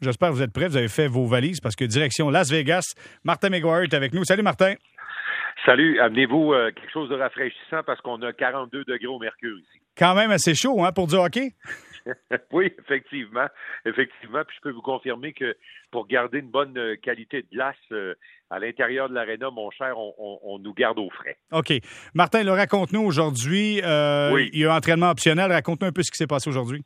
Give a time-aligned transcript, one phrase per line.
[0.00, 0.68] J'espère que vous êtes prêts.
[0.68, 4.24] Vous avez fait vos valises parce que direction Las Vegas, Martin McGuire est avec nous.
[4.24, 4.74] Salut Martin.
[5.64, 5.98] Salut.
[6.00, 9.80] Amenez-vous euh, quelque chose de rafraîchissant parce qu'on a 42 degrés au mercure ici.
[9.96, 11.54] Quand même assez chaud hein, pour du hockey?
[12.52, 13.46] oui, effectivement.
[13.86, 14.42] Effectivement.
[14.46, 15.56] Puis je peux vous confirmer que
[15.90, 18.14] pour garder une bonne euh, qualité de glace euh,
[18.50, 21.36] à l'intérieur de l'aréna, mon cher, on, nous garde au frais.
[21.52, 21.72] OK.
[22.14, 23.80] Martin, raconte-nous aujourd'hui.
[24.32, 24.50] oui.
[24.52, 25.50] Il y a un entraînement optionnel.
[25.50, 26.84] Raconte-nous un peu ce qui s'est passé aujourd'hui.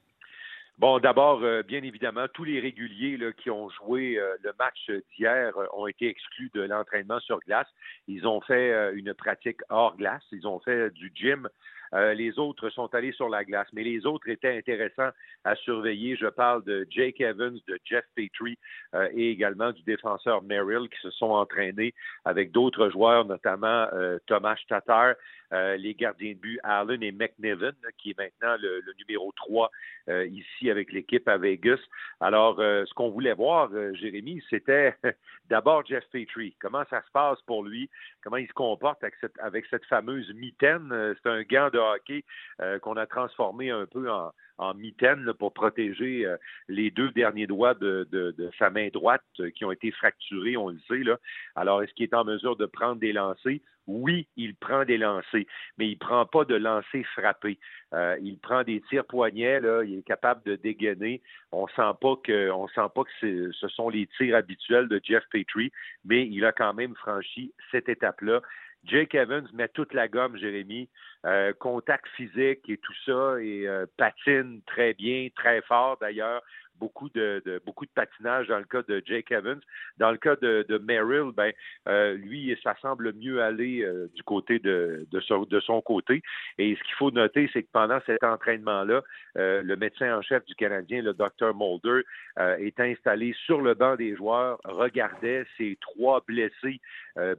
[0.81, 5.55] Bon, d'abord, euh, bien évidemment, tous les réguliers qui ont joué euh, le match d'hier
[5.59, 7.67] euh, ont été exclus de l'entraînement sur glace.
[8.09, 10.23] Ils ont fait une pratique hors glace.
[10.33, 11.51] Ils ont fait du gym
[11.95, 15.11] euh, les autres sont allés sur la glace, mais les autres étaient intéressants
[15.45, 16.17] à surveiller.
[16.17, 18.59] Je parle de Jake Evans, de Jeff Petrie
[18.95, 21.95] euh, et également du défenseur Merrill qui se sont entraînés
[22.25, 25.15] avec d'autres joueurs, notamment euh, Thomas Tatar,
[25.53, 29.69] les gardiens de but Allen et McNiven, qui est maintenant le, numéro 3
[30.27, 31.81] ici avec l'équipe à Vegas.
[32.21, 34.95] Alors, ce qu'on voulait voir, Jérémy, c'était
[35.51, 36.55] d'abord Jeff Petrie.
[36.61, 37.91] Comment ça se passe pour lui?
[38.23, 41.17] Comment il se comporte avec cette, avec cette fameuse mitaine?
[41.21, 41.80] C'est un gant de
[42.61, 44.33] euh, qu'on a transformé un peu en,
[44.75, 46.37] mitaine pour protéger euh,
[46.69, 50.79] les deux derniers doigts de, sa main droite euh, qui ont été fracturés, on le
[50.87, 51.01] sait.
[51.55, 53.61] Alors, est-ce qu'il est en mesure de prendre des lancers?
[53.87, 55.47] Oui, il prend des lancers,
[55.79, 57.59] mais il ne prend pas de lancers frappés.
[58.21, 61.23] il prend des tirs poignets, il est capable de dégainer.
[61.51, 65.25] On sent pas que, on sent pas que ce sont les tirs habituels de Jeff
[65.33, 65.73] Petrie,
[66.05, 68.43] mais il a quand même franchi cette étape-là.
[68.85, 70.89] Jake Evans met toute la gomme, Jérémy.
[71.27, 76.43] Euh, contact physique et tout ça, et euh, patine très bien, très fort d'ailleurs.
[76.77, 79.61] Beaucoup de, beaucoup de patinage dans le cas de Jake Evans.
[79.99, 81.53] Dans le cas de, Merrill, ben
[81.89, 86.23] euh, lui, ça semble mieux aller du côté de, de, son, côté.
[86.57, 89.03] Et ce qu'il faut noter, c'est que pendant cet entraînement-là,
[89.35, 91.53] le médecin en chef du Canadien, le Dr.
[91.55, 92.01] Mulder,
[92.39, 96.81] est installé sur le banc des joueurs, regardait ces trois blessés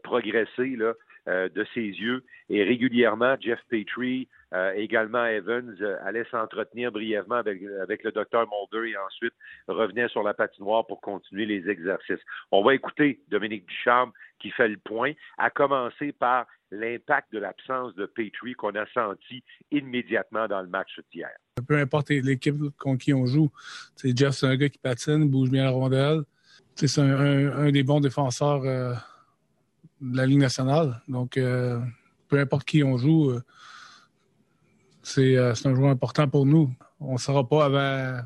[0.04, 0.94] progresser là, euh,
[1.28, 2.24] de ses yeux.
[2.50, 8.90] Et régulièrement, Jeff Petrie, euh, également Evans, euh, allait s'entretenir brièvement avec, le docteur Mulder
[8.90, 9.34] et ensuite
[9.70, 12.20] revenait sur la patinoire pour continuer les exercices.
[12.52, 17.96] On va écouter Dominique Ducharme qui fait le point, à commencer par l'impact de l'absence
[17.96, 21.30] de Petrie qu'on a senti immédiatement dans le match d'hier.
[21.66, 23.52] Peu importe l'équipe contre qui on joue,
[23.96, 26.24] c'est Jeff, c'est un gars qui patine, bouge bien la rondelle.
[26.76, 28.64] C'est un, des bons défenseurs
[30.02, 31.02] de la Ligue nationale.
[31.08, 31.80] Donc, euh,
[32.28, 33.42] peu importe qui on joue, euh,
[35.18, 36.74] euh, c'est un joueur important pour nous.
[37.00, 38.26] On ne sera pas avant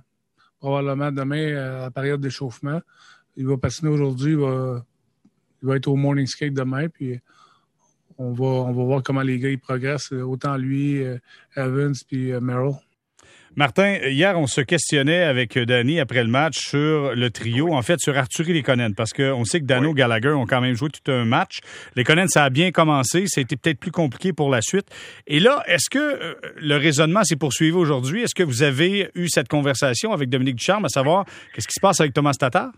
[0.59, 2.81] probablement demain à la période d'échauffement.
[3.35, 4.85] Il va patiner aujourd'hui, il va,
[5.61, 7.19] il va être au morning skate demain, puis
[8.17, 11.03] on va, on va voir comment les gars ils progressent, autant lui,
[11.55, 12.75] Evans, puis Merrill.
[13.57, 18.01] Martin, hier, on se questionnait avec Danny après le match sur le trio, en fait,
[18.01, 20.89] sur Arthur et Lekonen, parce qu'on sait que Dano et Gallagher ont quand même joué
[20.89, 21.59] tout un match.
[21.95, 24.87] Lekonen, ça a bien commencé, ça a été peut-être plus compliqué pour la suite.
[25.25, 28.23] Et là, est-ce que euh, le raisonnement s'est poursuivi aujourd'hui?
[28.23, 31.23] Est-ce que vous avez eu cette conversation avec Dominique Ducharme à savoir
[31.53, 32.71] qu'est-ce qui se passe avec Thomas Tatar?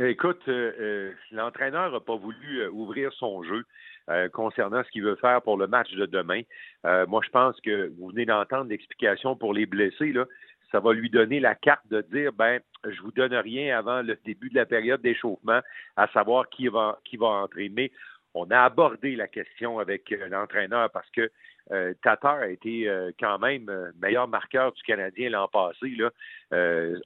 [0.00, 3.62] Écoute, euh, euh, l'entraîneur n'a pas voulu ouvrir son jeu.
[4.08, 6.42] Euh, concernant ce qu'il veut faire pour le match de demain.
[6.84, 10.12] Euh, moi, je pense que vous venez d'entendre l'explication pour les blessés.
[10.12, 10.26] Là.
[10.70, 14.16] Ça va lui donner la carte de dire ben, je vous donne rien avant le
[14.24, 15.58] début de la période d'échauffement,
[15.96, 17.68] à savoir qui va qui va entrer.
[17.68, 17.90] Mais
[18.34, 21.28] on a abordé la question avec euh, l'entraîneur parce que
[21.72, 22.88] euh, Tatar a été
[23.18, 23.68] quand même
[24.00, 25.96] meilleur marqueur du Canadien l'an passé.
[25.98, 26.12] Là.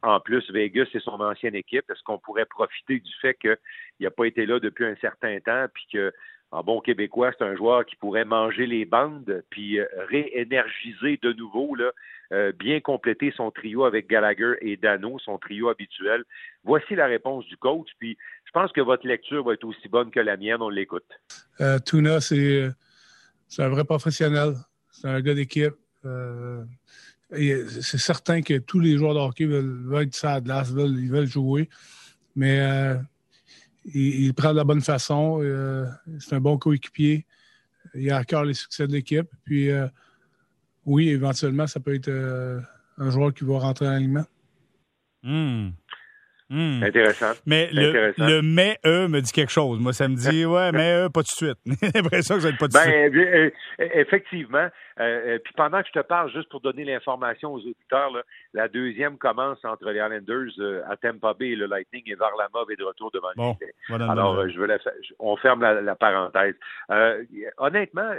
[0.03, 1.91] en plus, Vegas, c'est son ancienne équipe.
[1.91, 3.56] Est-ce qu'on pourrait profiter du fait qu'il
[4.00, 6.12] n'a pas été là depuis un certain temps, puis que
[6.53, 11.33] en bon québécois, c'est un joueur qui pourrait manger les bandes puis euh, réénergiser de
[11.33, 11.93] nouveau, là,
[12.33, 16.25] euh, bien compléter son trio avec Gallagher et Dano, son trio habituel.
[16.65, 17.88] Voici la réponse du coach.
[17.99, 20.61] Puis je pense que votre lecture va être aussi bonne que la mienne.
[20.61, 21.05] On l'écoute.
[21.61, 22.72] Euh, Tuna, c'est
[23.59, 24.55] un vrai professionnel.
[24.91, 25.75] C'est un gars d'équipe.
[27.31, 31.11] c'est certain que tous les joueurs de hockey veulent, être sur la glace, veulent, ils
[31.11, 31.69] veulent jouer.
[32.34, 32.61] Mais
[33.94, 35.40] il, prend de la bonne façon.
[35.42, 35.87] Euh,
[36.19, 37.26] c'est un bon coéquipier.
[37.94, 39.28] Il a à cœur les succès de l'équipe.
[39.44, 39.87] Puis, euh,
[40.84, 42.60] oui, éventuellement, ça peut être euh,
[42.98, 44.26] un joueur qui va rentrer en alignement.
[45.22, 45.70] Hmm.
[46.50, 46.82] Hmm.
[46.82, 47.31] Intéressant.
[47.47, 49.79] Mais le, le mais eux me dit quelque chose.
[49.79, 51.58] Moi, ça me dit ouais, mais eux, pas tout de suite.
[51.81, 53.14] J'ai l'impression que je vais pas tout de ben, suite.
[53.14, 54.69] Euh, euh, effectivement.
[54.99, 58.11] Euh, puis pendant que je te parle, juste pour donner l'information aux auditeurs,
[58.52, 62.76] la deuxième commence entre les Islanders à Tampa Bay et le Lightning et Varlamov est
[62.76, 63.56] de retour devant bon,
[63.88, 64.79] Alors, je veux la,
[65.20, 66.56] on ferme la, parenthèse.
[67.58, 68.11] honnêtement,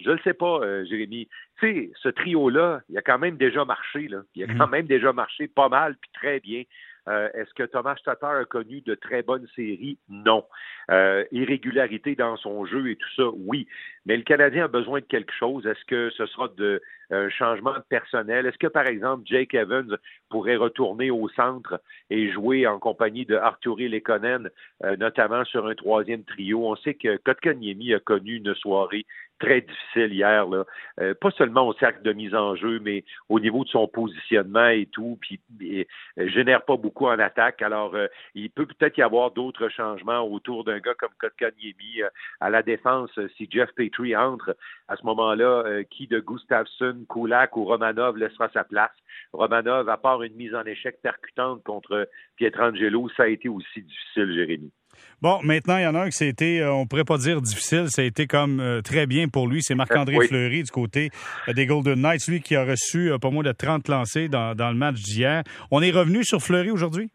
[0.00, 1.26] je ne sais pas, Jérémy.
[1.58, 4.08] Tu sais, ce trio-là, il a quand même déjà marché.
[4.08, 4.18] Là.
[4.34, 4.70] Il a quand hmm.
[4.70, 6.64] même déjà marché pas mal puis très bien.
[7.08, 9.98] Euh, est-ce que Thomas Tatar a connu de très bonnes séries?
[10.08, 10.44] Non.
[10.90, 13.66] Euh, irrégularité dans son jeu et tout ça, oui.
[14.06, 15.66] Mais le Canadien a besoin de quelque chose.
[15.66, 16.80] Est-ce que ce sera de
[17.10, 18.46] un changement de personnel?
[18.46, 19.96] Est-ce que, par exemple, Jake Evans
[20.28, 21.80] pourrait retourner au centre
[22.10, 24.50] et jouer en compagnie de Arturi Lekonen,
[24.84, 26.66] euh, notamment sur un troisième trio?
[26.66, 29.06] On sait que Kotkaniemi a connu une soirée
[29.38, 30.64] très difficile hier, là.
[31.00, 34.68] Euh, pas seulement au cercle de mise en jeu, mais au niveau de son positionnement
[34.68, 35.86] et tout, puis il,
[36.18, 37.62] euh, génère pas beaucoup en attaque.
[37.62, 37.94] Alors,
[38.34, 42.00] il peut peut-être y avoir d'autres changements autour d'un gars comme Kotkaniemi
[42.40, 43.10] à la défense.
[43.36, 44.56] Si Jeff Petrie entre,
[44.88, 48.90] à ce moment-là, qui de Gustafsson Kulak ou Romanov laissera sa place.
[49.32, 54.32] Romanov, à part une mise en échec percutante contre Pietrangelo, ça a été aussi difficile,
[54.34, 54.72] Jérémy.
[55.22, 57.88] Bon, maintenant, il y en a un qui été, euh, on pourrait pas dire difficile,
[57.88, 59.62] ça a été comme euh, très bien pour lui.
[59.62, 61.10] C'est Marc-André Fleury du côté
[61.48, 64.68] euh, des Golden Knights, lui qui a reçu pas moins de 30 lancés dans, dans
[64.70, 65.42] le match d'hier.
[65.70, 67.10] On est revenu sur Fleury aujourd'hui?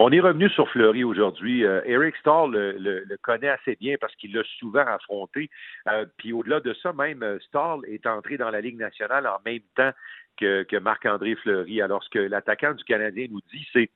[0.00, 1.64] On est revenu sur Fleury aujourd'hui.
[1.64, 5.50] Euh, Eric Stahl le, connaît assez bien parce qu'il l'a souvent affronté.
[5.88, 9.60] Euh, puis au-delà de ça, même Stahl est entré dans la Ligue nationale en même
[9.74, 9.90] temps
[10.36, 11.82] que, Marc-André Fleury.
[11.82, 13.90] Alors ce que l'attaquant du Canadien nous dit, c'est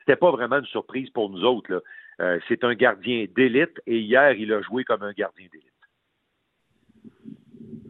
[0.00, 1.82] c'était pas vraiment une surprise pour nous autres.
[2.48, 5.70] C'est un gardien d'élite et hier, il a joué comme un gardien d'élite.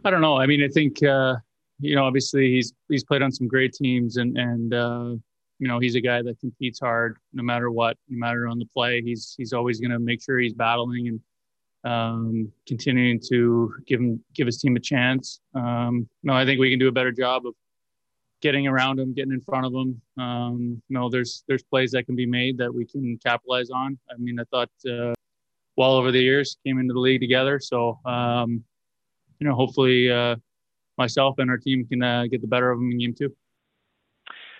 [0.05, 0.35] I don't know.
[0.35, 1.35] I mean, I think uh,
[1.79, 5.15] you know, obviously he's he's played on some great teams and and uh,
[5.59, 8.65] you know, he's a guy that competes hard no matter what, no matter on the
[8.65, 9.01] play.
[9.01, 11.19] He's he's always going to make sure he's battling and
[11.85, 15.39] um, continuing to give him give his team a chance.
[15.53, 17.53] Um, no, I think we can do a better job of
[18.45, 19.99] getting around him, getting in front of him.
[20.23, 23.97] Um, you know, there's there's plays that can be made that we can capitalize on.
[24.11, 25.15] I mean, I thought uh,
[25.77, 28.63] well over the years came into the league together, so um,
[29.39, 30.35] you know, hopefully uh,
[30.99, 33.35] myself and our team can uh, get the better of him in game two.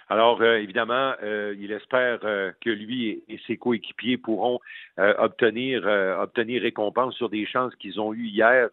[0.07, 4.59] Alors, euh, évidemment, euh, il espère euh, que lui et, ses coéquipiers pourront
[4.97, 5.85] obtenir,
[6.19, 8.69] obtenir récompense sur des chances qu'ils ont eues hier.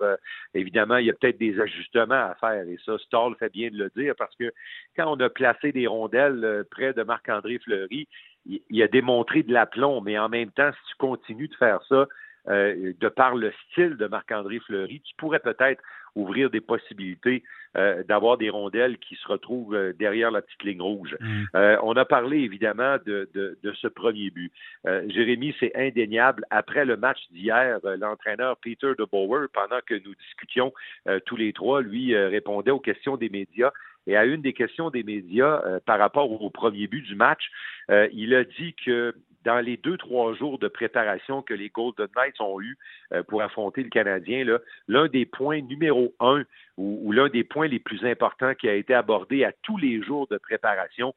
[0.54, 3.76] évidemment, il y a peut-être des ajustements à faire et ça, Stall fait bien de
[3.76, 4.52] le dire parce que
[4.96, 8.06] quand on a placé des rondelles près de Marc-André Fleury,
[8.46, 11.82] il, il, a démontré de l'aplomb, mais en même temps, si tu continues de faire
[11.88, 12.06] ça,
[12.46, 15.82] de par le style de Marc-André Fleury, tu pourrais peut-être
[16.14, 17.42] ouvrir des possibilités
[17.74, 21.16] euh, d'avoir des rondelles qui se retrouvent euh, derrière la petite ligne rouge.
[21.20, 21.44] Mm.
[21.54, 24.52] Euh, on a parlé évidemment de, de, de ce premier but.
[24.84, 26.44] Jérémy, c'est indéniable.
[26.50, 30.72] Après le match d'hier, l'entraîneur Peter de Bower, pendant que nous discutions
[31.24, 33.70] tous les trois, lui répondait aux questions des médias.
[34.06, 37.48] Et à une des questions des médias par rapport au premier but du match,
[37.88, 39.14] il a dit que
[39.44, 42.78] dans les deux, trois jours de préparation que les Golden Knights ont eu
[43.12, 44.44] euh, pour affronter le Canadien,
[44.88, 46.44] l'un des points numéro un
[46.76, 50.26] ou, l'un des points les plus importants qui a été abordé à tous les jours
[50.28, 51.14] de préparation,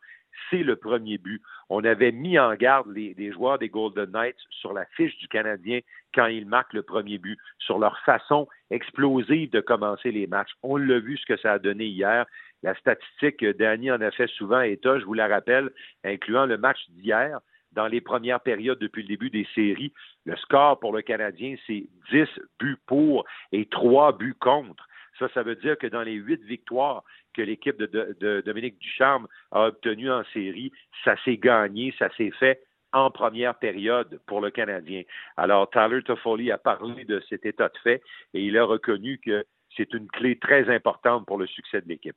[0.49, 1.41] c'est le premier but.
[1.69, 5.79] On avait mis en garde les, joueurs des Golden Knights sur la fiche du Canadien
[6.13, 10.51] quand ils marquent le premier but, sur leur façon explosive de commencer les matchs.
[10.61, 12.25] On l'a vu ce que ça a donné hier.
[12.63, 15.69] La statistique, Danny en a fait souvent état, je vous la rappelle,
[16.03, 17.39] incluant le match d'hier
[17.75, 19.93] dans les premières périodes depuis le début des séries.
[20.25, 22.27] Le score pour le Canadien, c'est 10
[22.59, 24.87] buts pour et 3 buts contre.
[25.19, 29.67] Ça, ça veut dire que dans les huit victoires que l'équipe de, Dominique Ducharme a
[29.67, 30.71] obtenues en série,
[31.03, 32.61] ça s'est gagné, ça s'est fait
[32.91, 35.03] en première période pour le Canadien.
[35.35, 38.01] Alors, Tyler Toffoli a parlé de cet état de fait
[38.33, 39.45] et il a reconnu que
[39.75, 42.15] c'est une clé très importante pour le succès de l'équipe.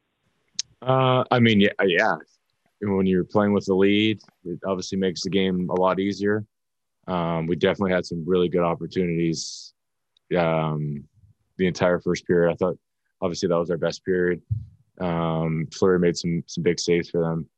[0.81, 2.19] Uh, I mean, yeah,
[2.81, 6.45] when you're playing with the lead, it obviously makes the game a lot easier.
[7.07, 9.73] Um, we definitely had some really good opportunities
[10.37, 11.05] um,
[11.57, 12.53] the entire first period.
[12.53, 12.79] I thought
[13.21, 14.43] obviously that was our best period.
[15.01, 17.49] Um, Fleury made some some big saves for them,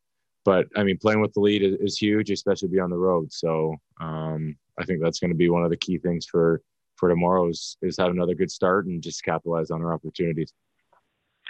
[0.44, 3.32] but I mean playing with the lead is, is huge, especially be on the road.
[3.32, 6.62] So um, I think that's going to be one of the key things for
[6.96, 10.52] for tomorrow is, is have another good start and just capitalize on our opportunities.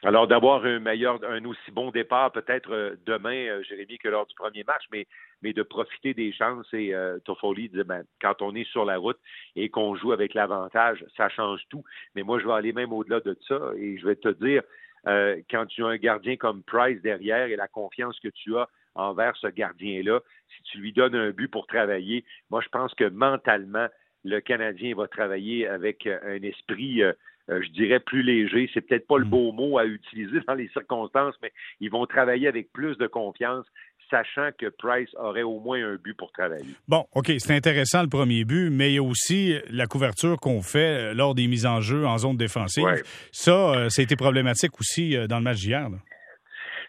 [0.02, 4.26] Alors, d'avoir un meilleur, un aussi bon départ peut-être euh, demain, euh, Jérémy, que lors
[4.26, 5.07] du premier match, mais,
[5.42, 8.97] mais de profiter des chances et euh, Toffoli dit ben, quand on est sur la
[8.97, 9.19] route
[9.57, 11.85] et qu'on joue avec l'avantage, ça change tout.
[12.14, 14.62] Mais moi, je vais aller même au-delà de ça et je vais te dire,
[15.07, 18.69] euh, quand tu as un gardien comme Price derrière et la confiance que tu as
[18.95, 20.21] envers ce gardien-là,
[20.57, 23.88] si tu lui donnes un but pour travailler, moi, je pense que mentalement,
[24.25, 27.12] le Canadien va travailler avec un esprit euh,
[27.49, 28.71] je dirais, plus léger.
[28.73, 29.31] C'est peut-être pas le mm.
[29.31, 33.67] beau mot à utiliser dans les circonstances, mais ils vont travailler avec plus de confiance
[34.11, 36.75] sachant que Price aurait au moins un but pour travailler.
[36.89, 40.63] Bon, OK, c'est intéressant le premier but, mais il y a aussi la couverture qu'on
[40.63, 42.85] fait euh, lors des mises en jeu en zone défensive.
[43.31, 45.89] Ça, euh, ça a été problématique aussi dans le match d'hier.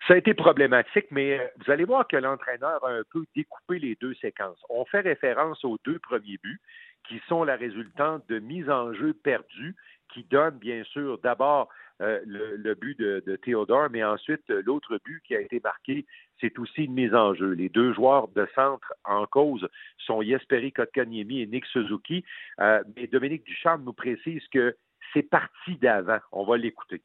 [0.08, 3.78] Ça a été problématique, mais euh, vous allez voir que l'entraîneur a un peu découpé
[3.78, 4.60] les deux séquences.
[4.70, 6.60] On fait référence aux deux premiers buts
[7.08, 9.76] qui sont la résultante de mise en jeu perdue
[10.14, 11.70] qui donne bien sûr d'abord
[12.02, 16.06] euh, le, but de, Théodore, mais ensuite l'autre but qui a été marqué,
[16.40, 17.52] c'est aussi une mise en jeu.
[17.52, 22.24] Les deux joueurs de centre en cause sont Yesperi Kotkaniemi et Nick Suzuki.
[22.60, 24.76] Euh, mais Dominique Duchamp nous précise que
[25.14, 26.20] c'est parti d'avant.
[26.32, 27.02] On va l'écouter.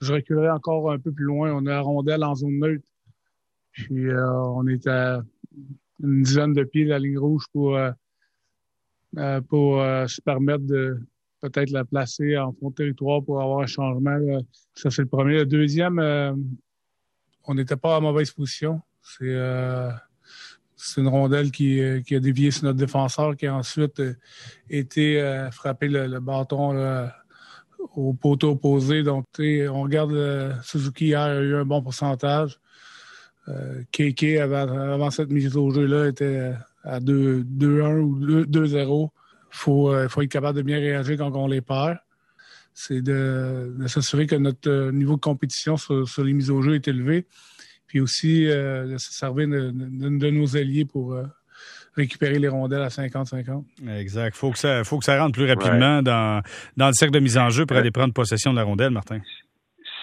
[0.00, 1.52] Je reculerai encore un peu plus loin.
[1.52, 2.88] On a rondelle en zone neutre.
[3.72, 5.22] Puis euh, on est à
[6.02, 7.90] une dizaine de pieds de la ligne rouge pour, euh,
[9.18, 10.98] euh, pour se permettre de
[11.40, 14.18] peut-être la placer en fond de territoire pour avoir un changement.
[14.74, 15.38] Ça, c'est le premier.
[15.38, 15.98] Le deuxième,
[17.44, 18.80] on n'était pas en mauvaise position.
[19.02, 19.36] C'est
[20.80, 24.00] c'est une rondelle qui, qui, a dévié sur notre défenseur qui a ensuite
[24.70, 27.10] été frappé le, bâton
[27.94, 29.02] au poteau opposé.
[29.02, 32.60] Donc, on regarde euh, Suzuki hier a eu un bon pourcentage.
[33.48, 36.52] Euh, KK, avant, cette mise au jeu-là, était
[36.84, 39.08] à 2-1 ou 2-0.
[39.52, 41.98] Il faut, euh, faut être capable de bien réagir quand on les perd.
[42.74, 47.26] C'est de, s'assurer que notre niveau de compétition sur, les mises au jeu est élevé.
[47.88, 51.18] Puis aussi de se servir de, de nos alliés pour
[51.98, 53.64] récupérer les rondelles à 50-50.
[53.98, 54.36] Exact.
[54.36, 56.42] Faut que ça, faut que ça rentre plus rapidement dans,
[56.76, 59.20] dans le cercle de mise en jeu pour aller prendre possession de la rondelle, Martin.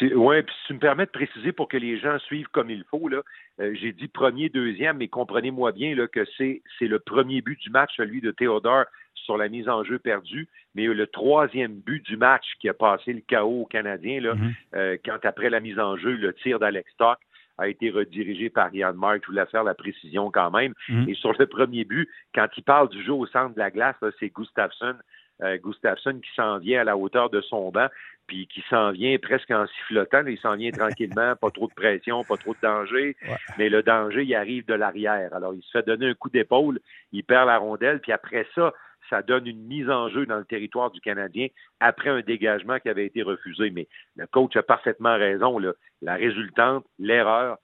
[0.02, 2.84] Oui, puis si tu me permets de préciser pour que les gens suivent comme il
[2.90, 3.22] faut, là,
[3.60, 7.60] euh, j'ai dit premier, deuxième, mais comprenez-moi bien là, que c'est, c'est le premier but
[7.60, 12.04] du match, celui de Théodore sur la mise en jeu perdue, mais le troisième but
[12.06, 14.54] du match qui a passé le chaos aux Canadiens, là, mm-hmm.
[14.76, 17.18] euh, quand après la mise en jeu, le tir d'Alex Stock,
[17.58, 19.22] a été redirigé par Yann Mark.
[19.24, 20.74] Je voulais faire la précision quand même.
[20.90, 21.10] Mhm.
[21.10, 23.96] Et sur le premier but, quand il parle du jeu au centre de la glace,
[24.20, 24.96] c'est Gustafsson.
[25.44, 27.88] Euh, Gustafsson qui s'en vient à la hauteur de son banc,
[28.26, 30.26] puis qui s'en vient presque en sifflotant.
[30.26, 33.18] Il s'en vient tranquillement, pas trop de pression, pas trop de danger.
[33.58, 35.34] Mais le danger, il arrive de l'arrière.
[35.34, 36.80] Alors, il se fait donner un coup d'épaule,
[37.12, 38.74] il perd la rondelle, puis après ça,
[39.10, 41.48] ça donne une mise en jeu dans le territoire du Canadien
[41.80, 43.70] après un dégagement qui avait été refusé.
[43.70, 45.60] Mais le coach a parfaitement raison.
[46.02, 47.58] La résultante, l'erreur,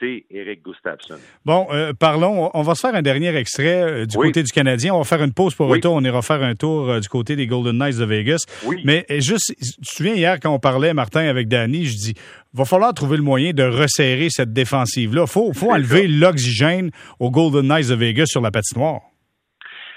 [0.00, 1.18] c'est Eric Gustafsson.
[1.44, 2.50] Bon, euh, parlons.
[2.54, 4.94] On va se faire un dernier extrait euh, du côté du Canadien.
[4.94, 5.94] On va faire une pause pour retour.
[5.94, 8.46] On ira faire un tour euh, du côté des Golden Knights de Vegas.
[8.64, 8.82] Oui.
[8.84, 12.14] Mais juste, tu te souviens hier quand on parlait, Martin, avec Danny, je dis,
[12.54, 15.26] va falloir trouver le moyen de resserrer cette défensive-là.
[15.26, 16.90] Faut, faut enlever l'oxygène
[17.20, 19.02] aux Golden Knights de Vegas sur la patinoire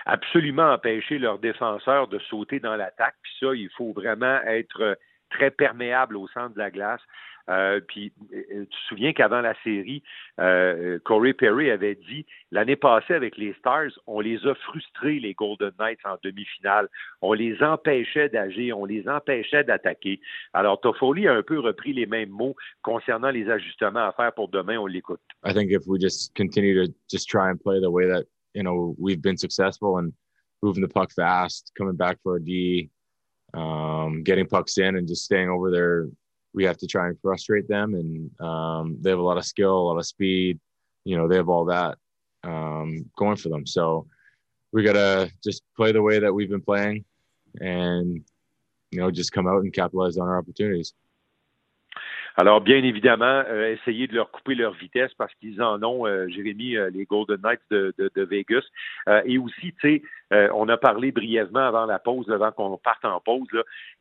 [0.05, 3.15] absolument empêcher leurs défenseurs de sauter dans l'attaque.
[3.23, 4.97] Puis ça, il faut vraiment être
[5.29, 6.99] très perméable au centre de la glace.
[7.49, 10.01] Euh, puis euh, tu te souviens qu'avant la série,
[10.39, 15.33] euh, Corey Perry avait dit l'année passée avec les Stars, on les a frustrés les
[15.33, 16.87] Golden Knights en demi-finale.
[17.21, 20.21] On les empêchait d'agir, on les empêchait d'attaquer.
[20.53, 24.47] Alors Toffoli a un peu repris les mêmes mots concernant les ajustements à faire pour
[24.47, 24.77] demain.
[24.77, 25.21] On l'écoute.
[25.45, 28.23] I think if we just continue to just try and play the way that
[28.53, 30.13] you know we've been successful and
[30.61, 32.89] moving the puck fast, coming back for a D,
[33.53, 36.07] um, getting pucks in, and just staying over there.
[36.53, 39.75] We have to try and frustrate them, and um, they have a lot of skill,
[39.75, 40.59] a lot of speed.
[41.03, 41.97] You know, they have all that
[42.43, 43.65] um, going for them.
[43.65, 44.07] So
[44.71, 47.05] we gotta just play the way that we've been playing,
[47.59, 48.23] and
[48.91, 50.93] you know, just come out and capitalize on our opportunities.
[52.35, 56.27] Alors, bien évidemment, euh, essayer de leur couper leur vitesse parce qu'ils en ont, euh,
[56.29, 58.63] Jérémy, euh, les Golden Knights de, Vegas.
[59.07, 60.01] Euh, et aussi, tu sais,
[60.55, 63.47] on a parlé brièvement avant la pause, avant qu'on parte en pause.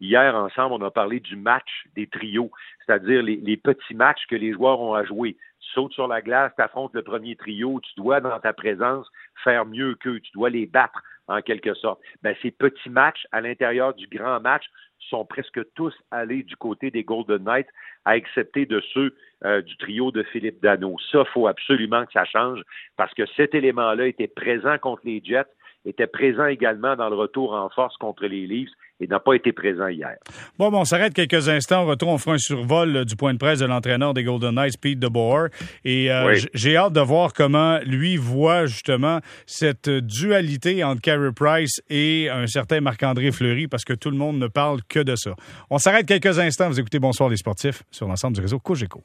[0.00, 2.50] Hier, ensemble, on a parlé du match des trios,
[2.86, 5.36] c'est-à-dire les, les, petits matchs que les joueurs ont à jouer.
[5.60, 9.06] Tu sautes sur la glace, tu affrontes le premier trio, tu dois, dans ta présence,
[9.44, 12.00] faire mieux qu'eux, tu dois les battre en quelque sorte.
[12.22, 14.64] Ben, ces petits matchs à l'intérieur du grand match
[15.10, 17.68] sont presque tous allés du côté des Golden Knights,
[18.04, 20.96] à excepter de ceux euh, du trio de Philippe Dano.
[21.10, 22.62] Ça, faut absolument que ça change
[22.96, 25.46] parce que cet élément-là était présent contre les Jets
[25.84, 28.70] était présent également dans le retour en force contre les Leafs
[29.00, 30.16] et n'a pas été présent hier.
[30.58, 31.82] Bon, bon on s'arrête quelques instants.
[31.82, 34.54] Au retour, on fera un survol euh, du point de presse de l'entraîneur des Golden
[34.54, 35.48] Knights, Pete DeBoer.
[35.84, 41.82] Et euh, j'ai hâte de voir comment lui voit justement cette dualité entre Carey Price
[41.90, 45.34] et un certain Marc-André Fleury parce que tout le monde ne parle que de ça.
[45.70, 46.68] On s'arrête quelques instants.
[46.68, 49.02] Vous écoutez Bonsoir les sportifs sur l'ensemble du réseau Cogeco.